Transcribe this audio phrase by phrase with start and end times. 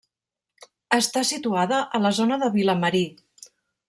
[0.97, 3.03] Està situada a la zona de Vilamarí.